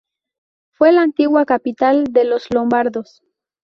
Fue 0.71 0.91
la 0.93 1.03
antigua 1.03 1.45
capital 1.45 2.05
de 2.05 2.23
los 2.25 2.49
lombardos. 2.51 3.21